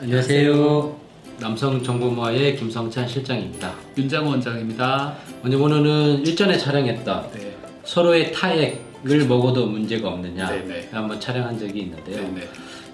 안녕하세요. 0.00 0.96
남성정보모아의 1.40 2.56
김성찬 2.56 3.08
실장입니다. 3.08 3.74
윤장호 3.96 4.30
원장입니다. 4.30 5.16
먼저 5.42 5.58
오늘은 5.58 6.24
일전에 6.26 6.56
촬영했던 6.56 7.30
네. 7.32 7.56
서로의 7.84 8.32
타액을 8.32 9.26
먹어도 9.26 9.66
문제가 9.66 10.10
없느냐 10.10 10.50
네네. 10.50 10.88
한번 10.92 11.18
촬영한 11.20 11.58
적이 11.58 11.80
있는데요. 11.80 12.16
네네. 12.16 12.48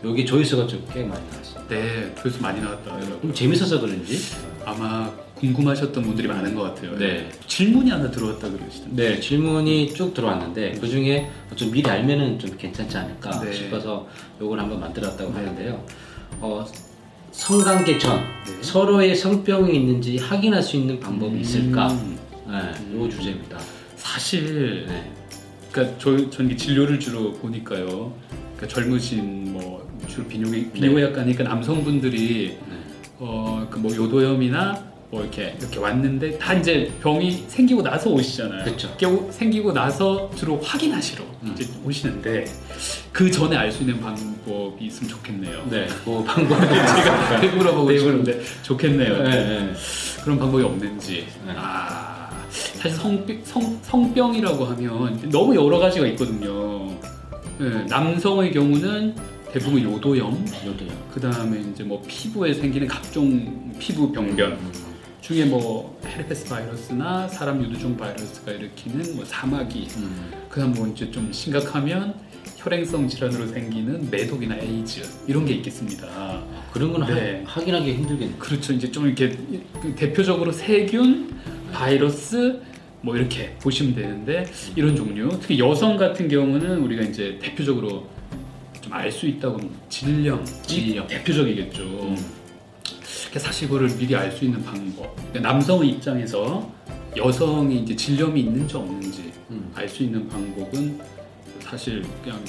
여기 0.05 0.25
조회수가 0.25 0.67
좀 0.67 0.83
꽤 0.93 1.03
많이 1.05 1.23
나왔어요. 1.31 1.65
네, 1.69 2.15
조회수 2.23 2.41
많이 2.41 2.61
나왔더라고요. 2.63 3.21
좀 3.21 3.35
재밌어서 3.35 3.81
그런지 3.81 4.19
아마 4.65 5.11
궁금하셨던 5.37 6.03
분들이 6.03 6.27
많은 6.29 6.55
것 6.55 6.63
같아요. 6.63 6.97
네. 6.99 7.29
질문이 7.47 7.91
하나 7.91 8.11
들어왔다 8.11 8.51
그러시던데. 8.51 9.15
네 9.15 9.21
질문이 9.21 9.93
쭉 9.93 10.15
들어왔는데 10.15 10.73
그 10.81 10.89
중에 10.89 11.31
좀 11.55 11.71
미리 11.71 11.89
알면은 11.89 12.39
좀 12.39 12.57
괜찮지 12.57 12.97
않을까 12.97 13.41
네. 13.41 13.53
싶어서 13.53 14.07
요걸 14.41 14.59
한번 14.59 14.81
만들었다고 14.81 15.31
네. 15.33 15.37
하는데요. 15.39 15.85
어, 16.41 16.67
성관계 17.35 17.99
전 17.99 18.21
네. 18.47 18.63
서로의 18.63 19.15
성병이 19.17 19.77
있는지 19.77 20.17
확인할 20.19 20.63
수 20.63 20.77
있는 20.77 21.01
방법이 21.01 21.41
있을까? 21.41 21.89
음, 21.91 22.17
네, 22.47 22.97
요 22.97 23.09
주제입니다. 23.09 23.59
사실, 23.97 24.87
네. 24.87 25.11
그러니까 25.73 25.99
저, 25.99 26.31
전 26.31 26.47
이게 26.47 26.57
진료를 26.57 27.01
주로 27.01 27.33
보니까요. 27.33 28.13
그러니까 28.57 28.67
젊으신 28.69 29.53
뭐 29.53 29.87
주로 30.09 30.27
비뇨기, 30.29 30.71
비뇨기과니까 30.71 31.43
남성분들이 31.45 32.57
네. 32.69 32.77
어, 33.19 33.67
그 33.69 33.79
뭐 33.79 33.95
요도염이나 33.95 34.94
뭐 35.11 35.23
이렇게 35.23 35.55
이렇게 35.61 35.79
왔는데 35.79 36.39
다 36.39 36.55
이제 36.55 36.91
병이 37.03 37.45
생기고 37.49 37.83
나서 37.83 38.11
오시잖아요. 38.11 38.65
그쵸. 38.65 38.89
이렇게 38.89 39.07
오- 39.07 39.31
생기고 39.31 39.73
나서 39.73 40.31
주로 40.35 40.59
확인하시러 40.61 41.25
음. 41.45 41.55
이제 41.55 41.69
오시는데 41.85 42.45
그 43.13 43.31
전에 43.31 43.57
알 43.57 43.71
수 43.71 43.83
있는 43.83 44.01
방법이 44.01 44.85
있으면 44.87 45.09
좋겠네요. 45.11 45.67
네, 45.71 45.87
그 46.05 46.25
방법이 46.25 46.61
제가 46.67 47.41
그 47.41 47.47
물어보고 47.47 47.91
네, 47.91 47.99
싶은데 47.99 48.41
좋겠네요. 48.63 49.23
네, 49.23 49.31
네. 49.31 49.73
그런 50.25 50.39
방법이 50.39 50.63
없는지. 50.65 51.27
네. 51.47 51.53
아 51.57 52.31
사실 52.51 52.99
성병, 52.99 53.41
성, 53.45 53.79
성병이라고 53.83 54.65
하면 54.65 55.31
너무 55.31 55.55
여러 55.55 55.79
가지가 55.79 56.07
있거든요. 56.09 56.89
네, 57.59 57.85
남성의 57.89 58.53
경우는 58.53 59.15
대부분 59.53 59.81
요도염, 59.83 60.45
요도요. 60.67 60.89
그 61.13 61.21
다음에 61.21 61.61
이제 61.73 61.85
뭐 61.85 62.03
피부에 62.09 62.53
생기는 62.53 62.89
각종 62.89 63.73
피부 63.79 64.11
병변 64.11 64.59
중에 65.25 65.47
뭐 65.47 65.99
헤르페스 66.05 66.51
바이러스나 66.51 67.27
사람 67.29 67.63
유두종 67.63 67.97
바이러스가 67.97 68.53
일으키는 68.53 69.17
뭐 69.17 69.25
사마귀, 69.25 69.89
음. 69.97 70.31
그다음 70.51 70.75
뭐 70.75 70.87
이제 70.87 71.11
좀 71.11 71.33
심각하면 71.33 72.15
혈행성 72.59 73.09
질환으로 73.09 73.47
생기는 73.47 74.11
매독이나 74.11 74.57
에이즈 74.57 75.01
이런 75.27 75.47
게 75.47 75.55
있겠습니다. 75.55 76.07
아, 76.11 76.45
그런 76.75 76.93
건 76.93 77.07
네. 77.07 77.43
하, 77.47 77.59
확인하기 77.59 77.95
힘들겠네요. 77.95 78.39
그렇죠. 78.39 78.75
이제 78.75 78.93
좀 78.93 79.07
이렇게 79.07 79.35
대표적으로 79.97 80.53
세균, 80.53 81.35
바이러스 81.73 82.61
뭐 83.01 83.17
이렇게 83.17 83.57
보시면 83.63 83.95
되는데 83.95 84.45
이런 84.77 84.95
종류. 84.95 85.31
특히 85.41 85.59
여성 85.59 85.97
같은 85.97 86.29
경우는 86.29 86.81
우리가 86.81 87.03
이제 87.03 87.39
대표적으로 87.41 88.07
좀 88.83 88.93
알 88.93 89.11
수 89.11 89.27
있다고 89.27 89.59
질염, 89.89 90.45
질염. 90.67 91.07
대표적이겠죠. 91.07 91.83
음. 91.83 92.44
사실 93.39 93.69
그거를 93.69 93.89
미리 93.97 94.15
알 94.15 94.31
수 94.33 94.45
있는 94.45 94.63
방법. 94.65 95.15
그러니까 95.17 95.41
남성의 95.53 95.91
입장에서 95.91 96.71
여성이 97.17 97.81
이제 97.81 97.95
질염이 97.95 98.41
있는지 98.41 98.77
없는지 98.77 99.33
음. 99.51 99.71
알수 99.75 100.03
있는 100.03 100.29
방법은 100.29 101.01
사실 101.61 102.05
그냥 102.23 102.41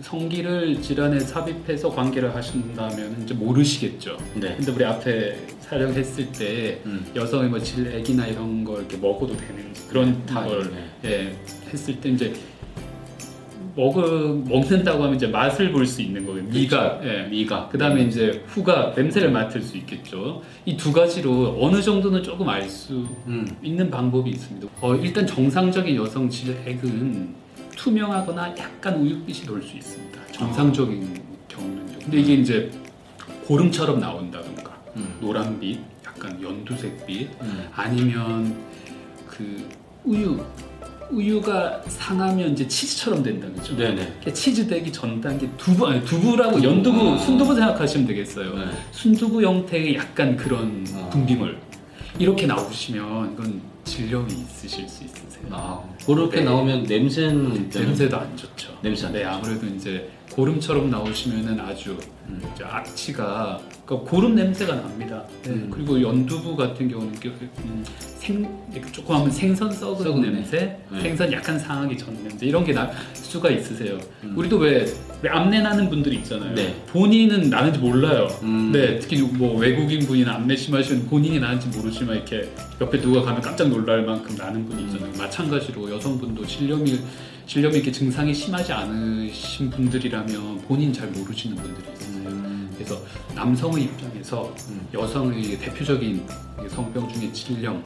성기를 0.00 0.82
질환에 0.82 1.18
삽입해서 1.20 1.90
관계를 1.90 2.34
하신다면 2.34 3.22
이제 3.22 3.34
모르시겠죠. 3.34 4.18
네. 4.34 4.54
근데 4.56 4.72
우리 4.72 4.84
앞에 4.84 5.46
촬영했을 5.62 6.32
때 6.32 6.80
음. 6.84 7.06
여성의 7.14 7.48
뭐 7.50 7.58
질액이나 7.58 8.26
이런 8.26 8.62
걸 8.62 8.80
이렇게 8.80 8.96
먹어도 8.98 9.36
되는지 9.36 9.88
그런 9.88 10.22
아, 10.30 10.44
걸 10.44 10.70
네. 11.02 11.10
예, 11.10 11.36
했을 11.72 11.98
때 12.00 12.10
이제 12.10 12.34
먹 13.76 13.94
먹는다고 14.48 15.02
하면 15.04 15.16
이제 15.16 15.26
맛을 15.26 15.70
볼 15.70 15.86
수 15.86 16.00
있는 16.02 16.24
거예요. 16.26 16.42
미각, 16.44 17.02
예. 17.04 17.28
미각. 17.30 17.68
그 17.70 17.76
다음에 17.78 18.02
이제 18.02 18.42
후각, 18.46 18.94
냄새를 18.96 19.30
맡을 19.30 19.60
수 19.62 19.76
있겠죠. 19.76 20.42
이 20.64 20.76
두 20.76 20.92
가지로 20.92 21.58
어느 21.60 21.80
정도는 21.82 22.22
조금 22.22 22.48
알수 22.48 23.06
음. 23.26 23.46
있는 23.62 23.90
방법이 23.90 24.30
있습니다. 24.30 24.66
어, 24.80 24.94
일단 24.96 25.26
정상적인 25.26 25.94
여성 25.96 26.28
질액은 26.28 27.34
투명하거나 27.76 28.54
약간 28.58 29.00
우윳빛이 29.04 29.46
돌 29.46 29.62
수 29.62 29.76
있습니다. 29.76 30.26
정상적인 30.32 31.20
경우는요. 31.48 31.98
근데 32.02 32.18
이게 32.18 32.34
이제 32.34 32.70
고름처럼 33.46 34.00
나온다던가 34.00 34.74
음. 34.96 35.14
노란빛, 35.20 35.78
약간 36.06 36.42
연두색빛 36.42 37.28
음. 37.42 37.68
아니면 37.74 38.56
그 39.28 39.68
우유 40.04 40.40
우유가 41.10 41.80
상하면 41.86 42.50
이제 42.52 42.66
치즈처럼 42.66 43.22
된다 43.22 43.46
그죠? 43.54 43.76
네네. 43.76 43.94
그러니까 43.94 44.32
치즈 44.32 44.66
되기 44.66 44.92
전 44.92 45.20
단계 45.20 45.48
두부 45.56 45.86
아니 45.86 46.04
두부라고 46.04 46.62
연두부 46.62 47.10
아. 47.10 47.18
순두부 47.18 47.54
생각하시면 47.54 48.06
되겠어요. 48.06 48.54
네. 48.58 48.64
순두부 48.92 49.42
형태의 49.42 49.94
약간 49.96 50.36
그런 50.36 50.84
아. 50.94 51.08
분비물 51.10 51.58
이렇게 52.18 52.46
나오시면 52.46 53.34
이건 53.34 53.60
질염이 53.84 54.32
있으실 54.32 54.88
수 54.88 55.04
있으세요. 55.04 55.46
아, 55.50 55.80
그렇게 56.04 56.38
네. 56.38 56.44
나오면 56.44 56.82
냄새는 56.84 57.70
좀- 57.70 57.82
냄새도 57.84 58.16
안 58.18 58.36
좋죠. 58.36 58.76
냄새 58.82 59.06
안 59.06 59.12
네, 59.12 59.22
좋죠. 59.22 59.30
아무래도 59.36 59.66
이제 59.66 60.08
고름처럼 60.36 60.90
나오시면은 60.90 61.58
아주 61.60 61.96
음. 62.28 62.42
악취가 62.62 63.58
그러니까 63.86 64.10
고름 64.10 64.34
냄새가 64.34 64.74
납니다. 64.74 65.24
네, 65.42 65.50
음. 65.50 65.70
그리고 65.72 66.00
연두부 66.00 66.54
같은 66.54 66.90
경우는 66.90 67.14
음, 67.64 67.82
생 68.18 68.46
조금 68.92 69.14
하면 69.14 69.30
생선 69.30 69.72
썩은 69.72 70.04
썩은 70.04 70.20
냄새, 70.20 70.78
네. 70.90 71.00
생선 71.00 71.32
약간 71.32 71.58
상하기 71.58 71.96
전 71.96 72.22
냄새 72.22 72.44
이런 72.44 72.64
게 72.64 72.74
날 72.74 72.92
수가 73.14 73.48
있으세요. 73.50 73.98
음. 74.24 74.34
우리도 74.36 74.58
왜, 74.58 74.84
왜 75.22 75.30
암내 75.30 75.62
나는 75.62 75.88
분들이 75.88 76.16
있잖아요. 76.16 76.54
네. 76.54 76.74
본인은 76.88 77.48
나는지 77.48 77.78
몰라요. 77.78 78.28
음. 78.42 78.72
네, 78.72 78.98
특히 78.98 79.22
뭐 79.22 79.56
외국인 79.58 80.00
분이나 80.00 80.34
암내 80.34 80.54
심하시면 80.54 81.06
본인이 81.06 81.40
나는지 81.40 81.68
모르지만 81.68 82.16
이렇게 82.16 82.52
옆에 82.78 83.00
누가 83.00 83.22
가면 83.22 83.40
깜짝 83.40 83.68
놀랄 83.68 84.04
만큼 84.04 84.36
나는 84.36 84.68
분이 84.68 84.82
있잖아요. 84.84 85.12
마찬가지로 85.16 85.90
여성분도 85.94 86.44
질염이 86.44 87.00
질염이 87.46 87.76
이렇게 87.76 87.92
증상이 87.92 88.34
심하지 88.34 88.72
않으신 88.72 89.70
분들이라면 89.70 90.62
본인 90.62 90.92
잘 90.92 91.08
모르시는 91.08 91.56
분들이 91.56 91.84
있어요. 91.94 92.28
음. 92.28 92.70
그래서 92.74 93.00
남성의 93.34 93.84
입장에서 93.84 94.52
음. 94.68 94.86
여성의 94.92 95.58
대표적인 95.58 96.26
성병 96.68 97.08
중에 97.08 97.32
질염을 97.32 97.82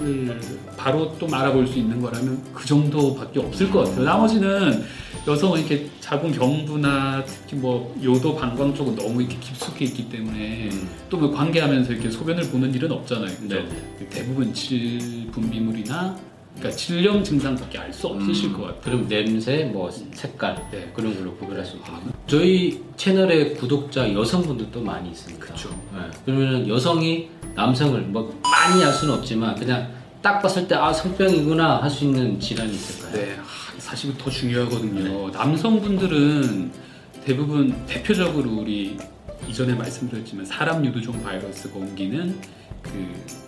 음. 0.00 0.40
바로 0.76 1.16
또 1.18 1.26
말아볼 1.26 1.66
수 1.66 1.78
있는 1.78 2.00
거라면 2.00 2.42
그 2.54 2.64
정도밖에 2.64 3.40
없을 3.40 3.70
것 3.70 3.86
같아요. 3.86 4.04
나머지는 4.04 4.84
여성은 5.26 5.60
이렇게 5.60 5.90
자궁 6.00 6.30
경부나 6.30 7.24
특히 7.24 7.56
뭐 7.56 7.94
요도 8.02 8.36
방광 8.36 8.74
쪽은 8.74 8.94
너무 8.94 9.20
이렇게 9.20 9.36
깊숙이 9.38 9.84
있기 9.86 10.08
때문에 10.10 10.70
음. 10.72 10.88
또뭐 11.10 11.32
관계하면서 11.32 11.92
이렇게 11.92 12.08
소변을 12.08 12.50
보는 12.50 12.72
일은 12.72 12.92
없잖아요. 12.92 13.36
그죠? 13.36 13.56
네. 13.56 14.08
대부분 14.10 14.54
질 14.54 15.28
분비물이나 15.32 16.16
그러니까 16.56 16.76
질염 16.76 17.24
증상밖에 17.24 17.78
알 17.78 17.92
수 17.92 18.06
없으실 18.08 18.50
음. 18.50 18.52
것 18.54 18.62
같아요. 18.64 18.80
그럼 18.82 19.08
냄새, 19.08 19.64
뭐 19.64 19.90
색깔 20.12 20.56
네. 20.70 20.90
그런 20.94 21.14
걸로 21.16 21.34
구별할 21.36 21.64
수 21.64 21.76
있거든요. 21.76 22.12
저희 22.26 22.82
채널의 22.96 23.54
구독자 23.54 24.12
여성분들도 24.12 24.80
많이 24.80 25.10
있습니다. 25.10 25.44
그쵸. 25.46 25.70
네. 25.92 26.00
그러면 26.24 26.68
여성이 26.68 27.30
남성을 27.54 28.00
뭐 28.02 28.38
많이 28.42 28.84
알 28.84 28.92
수는 28.92 29.14
없지만 29.14 29.56
그냥 29.56 29.90
딱 30.22 30.40
봤을 30.40 30.68
때 30.68 30.74
아 30.76 30.92
성병이구나 30.92 31.82
할 31.82 31.90
수 31.90 32.04
있는 32.04 32.38
질환이 32.38 32.70
있을까요? 32.72 33.12
네, 33.14 33.34
하, 33.36 33.80
사실 33.80 34.16
더 34.16 34.30
중요하거든요. 34.30 35.30
남성분들은 35.30 36.70
대부분 37.24 37.84
대표적으로 37.86 38.50
우리 38.52 38.96
이전에 39.48 39.74
말씀드렸지만 39.74 40.44
사람 40.46 40.84
유두종 40.84 41.20
바이러스가 41.22 41.76
옮기는 41.78 42.38
그 42.82 42.90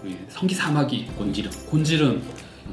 우리 0.02 0.17
성기 0.29 0.55
사마귀, 0.55 1.06
곤지름. 1.17 1.50
곤지름 1.70 2.23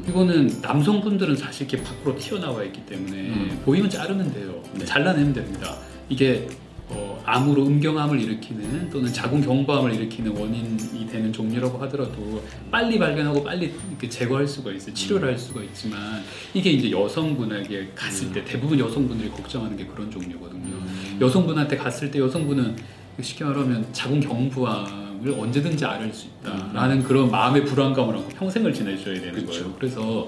이거는 0.07 0.61
남성분들은 0.61 1.35
사실 1.35 1.67
이렇게 1.67 1.83
밖으로 1.83 2.17
튀어나와 2.17 2.63
있기 2.63 2.85
때문에 2.85 3.17
음. 3.29 3.61
보이면 3.65 3.89
자르면 3.89 4.33
돼요. 4.33 4.61
네. 4.73 4.85
잘라내면 4.85 5.33
됩니다. 5.33 5.77
이게 6.09 6.47
어, 6.93 7.21
암으로 7.25 7.65
음경암을 7.67 8.19
일으키는 8.19 8.89
또는 8.89 9.11
자궁 9.13 9.39
경부암을 9.41 9.93
일으키는 9.93 10.35
원인이 10.35 11.07
되는 11.09 11.31
종류라고 11.31 11.77
하더라도 11.79 12.43
빨리 12.69 12.99
발견하고 12.99 13.43
빨리 13.43 13.73
이렇게 13.89 14.09
제거할 14.09 14.45
수가 14.45 14.71
있어요. 14.71 14.93
치료를 14.93 15.29
할 15.29 15.37
수가 15.37 15.61
있지만 15.63 16.21
이게 16.53 16.71
이제 16.71 16.91
여성분에게 16.91 17.91
갔을 17.95 18.33
때 18.33 18.43
대부분 18.43 18.77
여성분들이 18.77 19.29
걱정하는 19.29 19.77
게 19.77 19.85
그런 19.85 20.11
종류거든요. 20.11 20.73
음. 20.73 21.17
여성분한테 21.21 21.77
갔을 21.77 22.11
때 22.11 22.19
여성분은 22.19 22.75
쉽게 23.21 23.45
말하면 23.45 23.87
자궁 23.93 24.19
경부암 24.19 25.00
을 25.23 25.35
언제든지 25.37 25.85
앓을 25.85 26.11
수 26.13 26.27
있다라는 26.27 27.03
그런 27.03 27.29
마음의 27.29 27.65
불안감을 27.65 28.15
안고 28.15 28.29
평생을 28.29 28.73
지내셔야 28.73 29.13
되는 29.15 29.33
그쵸. 29.33 29.45
거예요. 29.51 29.75
그래서 29.77 30.27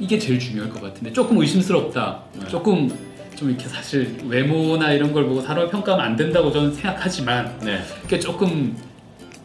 이게 0.00 0.18
제일 0.18 0.38
중요할 0.38 0.70
것 0.70 0.80
같은데 0.80 1.12
조금 1.12 1.36
의심스럽다, 1.38 2.20
네. 2.40 2.46
조금 2.48 2.90
좀 3.36 3.50
이렇게 3.50 3.68
사실 3.68 4.16
외모나 4.26 4.92
이런 4.92 5.12
걸 5.12 5.26
보고 5.26 5.42
사람을 5.42 5.68
평가하면 5.68 6.06
안 6.06 6.16
된다고 6.16 6.50
저는 6.50 6.72
생각하지만 6.72 7.58
네. 7.62 7.80
이게 8.04 8.18
조금 8.18 8.74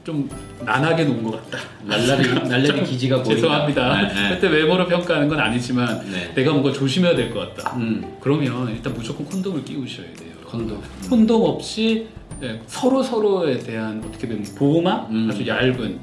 좀 0.05 0.29
난하게 0.63 1.03
놓은 1.03 1.23
것 1.23 1.49
같다. 1.51 1.63
날라리 1.83 2.33
날라리 2.47 2.83
기지가 2.85 3.17
보인다. 3.17 3.35
죄송합니다. 3.35 4.01
네, 4.01 4.13
네. 4.13 4.29
그때 4.35 4.47
외모로 4.47 4.87
평가하는 4.87 5.27
건 5.27 5.39
아니지만 5.39 6.09
네. 6.09 6.31
내가 6.35 6.51
뭔가 6.53 6.71
조심해야 6.71 7.15
될 7.15 7.33
것 7.33 7.53
같다. 7.53 7.75
음. 7.75 8.15
그러면 8.21 8.69
일단 8.69 8.93
무조건 8.93 9.25
콘돔을 9.25 9.65
끼우셔야 9.65 10.05
돼요. 10.13 10.29
콘돔. 10.49 10.81
콘돔 11.09 11.43
없이 11.43 12.07
예, 12.41 12.61
서로 12.67 13.03
서로에 13.03 13.59
대한 13.59 14.03
어떻게 14.05 14.27
보면 14.27 14.43
보호막 14.55 15.09
음. 15.11 15.29
아주 15.29 15.45
얇은 15.45 15.99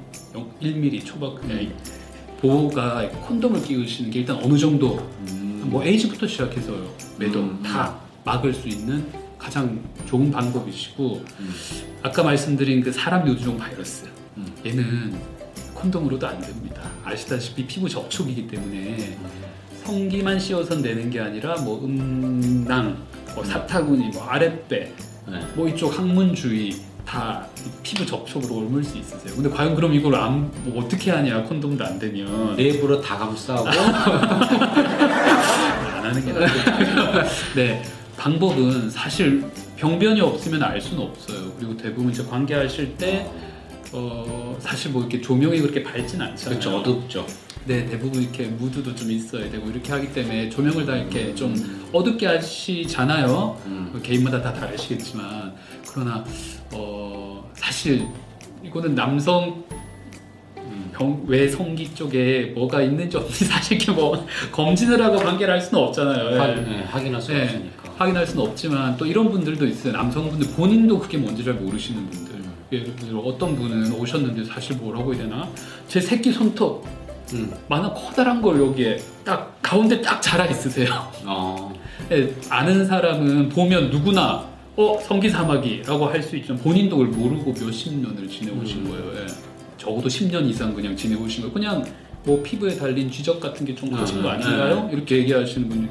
1mm 0.60 1.04
초박 1.04 1.40
그냥 1.40 1.72
보호가 2.40 3.08
콘돔을 3.08 3.62
끼우시는 3.62 4.10
게 4.10 4.20
일단 4.20 4.38
어느 4.43 4.58
정도 4.58 4.98
음. 5.28 5.62
뭐 5.66 5.82
에이즈부터 5.82 6.26
시작해서요 6.26 6.94
매도 7.19 7.40
음. 7.40 7.62
다 7.62 7.98
막을 8.25 8.52
수 8.52 8.69
있는 8.69 9.06
가장 9.38 9.81
좋은 10.06 10.31
방법이시고 10.31 11.25
음. 11.40 11.50
아까 12.02 12.22
말씀드린 12.22 12.82
그 12.82 12.92
사람 12.92 13.26
요두종 13.26 13.56
바이러스 13.56 14.06
음. 14.37 14.46
얘는 14.64 15.19
콘돔으로도 15.75 16.26
안 16.26 16.38
됩니다 16.40 16.82
아시다시피 17.04 17.66
피부 17.66 17.88
접촉이기 17.88 18.46
때문에 18.46 19.16
성기만 19.87 20.38
씌워서 20.41 20.75
내는 20.77 21.09
게 21.11 21.21
아니라 21.21 21.55
뭐 21.61 21.85
음낭, 21.85 22.97
뭐 23.35 23.44
사타구니, 23.44 24.09
뭐 24.09 24.25
아랫배, 24.25 24.93
네. 25.29 25.41
뭐 25.55 25.69
이쪽 25.69 25.97
항문 25.97 26.35
주위 26.35 26.77
다 27.05 27.47
피부 27.85 28.05
접촉으로 28.05 28.67
옮을 28.67 28.83
수 28.83 28.99
있으세요. 28.99 29.33
근데 29.37 29.49
과연 29.49 29.77
그럼 29.77 29.94
이걸 29.94 30.17
안, 30.17 30.50
뭐 30.65 30.83
어떻게 30.83 31.12
하냐 31.12 31.44
콘돔도 31.44 31.85
안 31.85 32.00
되면 32.00 32.56
내부로 32.56 33.00
다 33.00 33.17
감싸고 33.17 33.67
안 33.69 33.77
하는 36.05 36.25
게 36.25 36.33
낫겠고요. 36.33 37.23
네 37.55 37.83
방법은 38.17 38.91
사실 38.91 39.44
병변이 39.77 40.21
없으면 40.21 40.65
알 40.65 40.81
수는 40.81 41.05
없어요. 41.05 41.53
그리고 41.59 41.77
대부분 41.77 42.11
이제 42.11 42.25
관계하실 42.25 42.97
때 42.97 43.31
어, 43.93 44.56
사실 44.61 44.91
뭐 44.91 45.03
이렇게 45.03 45.21
조명이 45.21 45.61
그렇게 45.61 45.83
밝진 45.83 46.21
않잖아요. 46.21 46.59
그렇죠 46.59 46.77
어둡죠. 46.79 47.27
네, 47.67 47.85
대부분 47.87 48.23
이렇게 48.23 48.44
무드도 48.44 48.94
좀 48.94 49.11
있어야 49.11 49.50
되고 49.50 49.69
이렇게 49.69 49.91
하기 49.93 50.12
때문에 50.12 50.49
조명을 50.50 50.87
다 50.87 50.97
이렇게 50.97 51.35
좀 51.35 51.55
어둡게 51.93 52.27
하시잖아요. 52.27 53.61
음. 53.67 54.00
개인마다 54.03 54.41
다 54.41 54.53
다르시겠지만 54.53 55.55
그러나 55.88 56.25
어, 56.73 57.50
사실 57.55 58.06
이거는 58.62 58.94
남성 58.94 59.65
음. 60.59 60.91
병, 60.93 61.25
외성기 61.27 61.94
쪽에 61.94 62.53
뭐가 62.55 62.83
있는지 62.83 63.17
없는지 63.17 63.44
사실 63.47 63.77
이렇게 63.79 63.93
뭐 63.93 64.27
검진을 64.53 65.03
하고 65.03 65.17
관계를 65.17 65.55
할 65.55 65.61
수는 65.61 65.83
없잖아요. 65.85 66.41
하, 66.41 66.50
예. 66.50 66.55
네, 66.55 66.83
확인할 66.85 67.21
수 67.21 67.33
네. 67.33 67.44
없으니까. 67.44 67.94
확인할 67.97 68.27
수는 68.27 68.44
없지만 68.44 68.97
또 68.97 69.06
이런 69.06 69.31
분들도 69.31 69.67
있어요. 69.67 69.93
남성분들 69.94 70.50
본인도 70.55 70.99
그게 71.00 71.17
뭔지 71.19 71.43
잘 71.43 71.55
모르시는 71.55 72.11
분들. 72.11 72.45
음. 72.72 72.76
예를 72.76 72.96
들어 72.96 73.18
어떤 73.20 73.54
분은 73.56 73.92
오셨는데 73.92 74.44
사실 74.44 74.76
뭐라고 74.76 75.14
해야 75.14 75.22
되나? 75.24 75.48
제 75.88 76.00
새끼 76.00 76.32
손톱 76.32 76.84
음. 77.32 77.52
만한 77.68 77.92
커다란 77.94 78.40
걸 78.40 78.60
여기에 78.60 78.98
딱 79.24 79.56
가운데 79.62 80.00
딱 80.00 80.20
자라 80.20 80.46
있으세요. 80.46 80.88
어. 81.24 81.74
예, 82.12 82.32
아는 82.48 82.86
사람은 82.86 83.48
보면 83.48 83.90
누구나 83.90 84.46
어 84.76 84.98
성기 85.02 85.30
사마귀라고 85.30 86.06
할 86.06 86.22
수 86.22 86.36
있지만 86.36 86.60
본인도 86.60 86.96
그걸 86.98 87.12
모르고 87.12 87.52
몇십 87.58 87.94
년을 87.94 88.28
지내오신 88.28 88.86
음. 88.86 88.90
거예요. 88.90 89.22
예. 89.22 89.26
적어도 89.78 90.08
10년 90.08 90.48
이상 90.48 90.74
그냥 90.74 90.94
지내오신 90.96 91.42
거예요. 91.42 91.52
그냥 91.52 91.84
뭐 92.24 92.42
피부에 92.42 92.76
달린 92.76 93.10
쥐적 93.10 93.40
같은 93.40 93.64
게 93.64 93.74
좀 93.74 93.90
커진 93.90 94.20
거 94.22 94.28
음, 94.28 94.34
아닌가요? 94.34 94.90
이렇게 94.92 95.18
얘기하시는 95.18 95.68
분이 95.68 95.88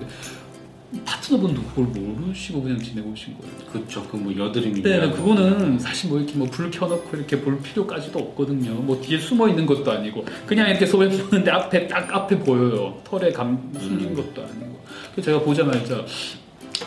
파트너 1.04 1.40
분도 1.42 1.62
그걸 1.64 1.86
모르시고 1.86 2.62
그냥 2.62 2.80
지내오신 2.82 3.38
거예요. 3.38 3.56
그렇죠. 3.72 4.08
그 4.08 4.18
뭐 4.18 4.36
여드름이. 4.36 4.82
네, 4.82 5.00
네, 5.00 5.12
그거는 5.12 5.78
사실 5.80 6.10
뭐 6.10 6.20
이렇게 6.20 6.36
뭐 6.36 6.48
불 6.48 6.72
켜놓고 6.72 7.18
이렇게 7.18 7.42
볼 7.42 7.60
필요까지도 7.62 8.18
없거든요. 8.20 8.72
뭐 8.76 9.00
뒤에 9.02 9.20
숨어 9.20 9.50
있는 9.50 9.66
것도 9.66 9.92
아니고 9.92 10.24
그냥 10.46 10.70
이렇게 10.70 10.86
소변 10.86 11.10
보는데 11.10 11.52
앞에 11.52 11.88
딱 11.88 12.14
앞에 12.14 12.40
보여요. 12.40 13.02
털에 13.04 13.32
감 13.32 13.72
숨긴 13.80 14.10
음. 14.10 14.16
것도 14.16 14.44
아니고. 14.44 14.80
그래서 15.12 15.32
제가 15.32 15.40
보자마자 15.44 16.06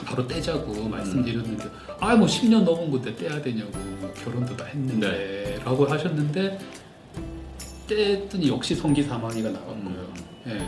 바로 0.05 0.27
떼자고 0.27 0.89
말씀드렸는데 0.89 1.65
아뭐 2.00 2.27
10년 2.27 2.62
넘은 2.62 2.91
건데 2.91 3.15
떼야 3.17 3.43
되냐고 3.43 3.73
결혼도 4.25 4.56
다 4.56 4.65
했는데라고 4.67 5.85
하셨는데 5.87 6.59
떼더니 7.87 8.49
역시 8.49 8.75
성기 8.75 9.03
사망이가 9.03 9.50
나왔고요. 9.50 10.12
예. 10.49 10.59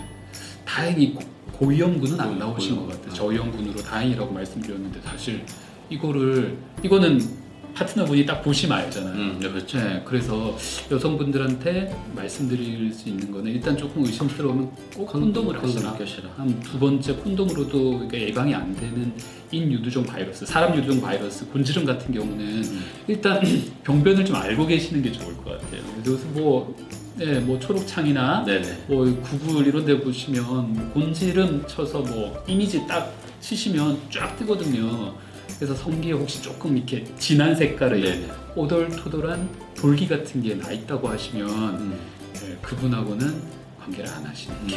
다행히 0.65 1.17
고, 1.52 1.58
고위험군은 1.67 2.20
안 2.20 2.38
나오신 2.38 2.76
것. 2.76 2.88
같아요. 2.88 3.12
저위험군으로 3.14 3.82
다행이라고 3.82 4.32
말씀드렸는데 4.32 5.00
사실 5.02 5.44
이거를 5.88 6.56
이거는 6.82 7.40
파트너분이 7.75 8.26
딱 8.26 8.43
보시면 8.43 8.78
알잖아요. 8.78 9.14
음, 9.14 9.38
네, 9.40 9.49
그렇죠. 9.49 9.78
네, 9.78 10.02
그래서 10.05 10.56
여성분들한테 10.90 11.94
말씀드릴 12.14 12.93
수 12.93 13.08
있는 13.08 13.31
거는 13.31 13.50
일단 13.52 13.76
조금 13.76 14.05
의심스러우면 14.05 14.70
꼭 14.94 15.06
콘돔을 15.06 15.62
하시라. 15.62 15.96
한 16.37 16.61
두 16.61 16.78
번째 16.78 17.14
콘돔으로도 17.14 18.05
이게 18.05 18.28
예방이 18.28 18.55
안 18.55 18.75
되는 18.76 19.12
인유두종 19.50 20.05
바이러스, 20.05 20.46
사람 20.46 20.76
유두종 20.76 21.00
바이러스, 21.00 21.46
곤지름 21.49 21.84
같은 21.84 22.12
경우는 22.14 22.40
음. 22.64 22.84
일단 23.08 23.40
병변을 23.84 24.25
좀 24.25 24.37
알고 24.37 24.67
계시는 24.67 25.02
게 25.02 25.11
좋을 25.11 25.37
것 25.38 25.61
같아요. 25.61 25.81
그래서 26.05 26.25
뭐, 26.32 26.76
네, 27.17 27.40
뭐 27.40 27.58
초록창이나 27.58 28.44
네네. 28.44 28.84
뭐 28.87 29.05
구글 29.22 29.67
이런 29.67 29.84
데 29.84 30.00
보시면 30.00 30.44
뭐 30.72 30.90
곤지름 30.93 31.64
쳐서 31.67 32.00
뭐 32.00 32.43
이미지 32.46 32.87
딱 32.87 33.12
치시면 33.40 33.99
쫙 34.11 34.37
뜨거든요. 34.38 35.14
그래서 35.61 35.75
성기에 35.75 36.12
혹시 36.12 36.41
조금 36.41 36.75
이렇게 36.75 37.05
진한 37.19 37.55
색깔의 37.55 38.01
네네. 38.01 38.29
오돌토돌한 38.57 39.47
돌기 39.77 40.09
같은 40.09 40.43
게 40.43 40.55
나 40.55 40.73
있다고 40.73 41.07
하시면 41.07 41.49
음. 41.51 41.99
네, 42.33 42.57
그분하고는 42.62 43.43
관계를 43.79 44.09
안 44.11 44.25
하시는 44.25 44.57
게, 44.67 44.77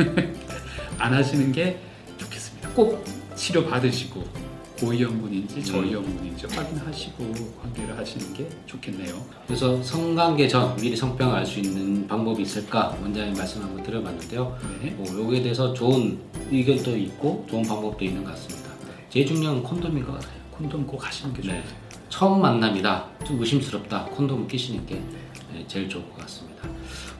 음. 0.00 0.34
안 0.96 1.12
하시는 1.12 1.52
게 1.52 1.78
좋겠습니다. 2.16 2.70
꼭 2.70 3.04
치료 3.36 3.66
받으시고 3.66 4.24
고위험군인지 4.80 5.62
저위험군인지 5.64 6.46
확인하시고 6.46 7.54
관계를 7.62 7.98
하시는 7.98 8.32
게 8.32 8.48
좋겠네요. 8.66 9.14
그래서 9.46 9.82
성관계 9.82 10.48
전 10.48 10.74
미리 10.76 10.96
성병을 10.96 11.36
알 11.36 11.44
수 11.46 11.60
있는 11.60 12.06
방법이 12.08 12.42
있을까 12.42 12.96
원장님 13.02 13.34
말씀 13.34 13.62
한번 13.62 13.82
드려봤는데요. 13.84 14.58
네. 14.82 14.90
뭐 14.92 15.06
여기에 15.26 15.42
대해서 15.42 15.74
좋은 15.74 16.18
의견도 16.50 16.96
있고 16.96 17.46
좋은 17.50 17.62
방법도 17.64 18.02
있는 18.02 18.24
것 18.24 18.30
같습니다. 18.30 18.61
제일 19.12 19.26
중요한 19.26 19.62
건 19.62 19.64
콘돔인 19.64 20.06
것 20.06 20.12
같아요. 20.14 20.40
콘돔 20.52 20.86
꼭 20.86 21.06
하시는 21.06 21.34
게 21.34 21.42
네. 21.42 21.48
좋아요. 21.48 21.62
처음 22.08 22.40
만남이다. 22.40 23.08
좀 23.26 23.38
의심스럽다. 23.40 24.06
콘돔을 24.06 24.48
끼시는 24.48 24.86
게 24.86 24.94
네, 25.52 25.62
제일 25.68 25.86
좋을 25.86 26.02
것 26.08 26.20
같습니다. 26.20 26.66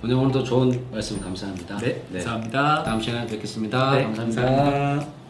오늘 0.02 0.14
오늘도 0.14 0.42
좋은 0.42 0.86
말씀 0.90 1.20
감사합니다. 1.20 1.76
네, 1.76 2.02
감사합니다. 2.10 2.82
다음 2.82 2.98
시간에 2.98 3.26
뵙겠습니다. 3.26 3.94
네, 3.94 4.04
감사합니다. 4.04 4.42
감사합니다. 4.42 5.21